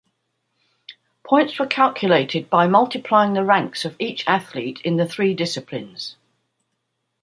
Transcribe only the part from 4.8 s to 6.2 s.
in the three disciplines.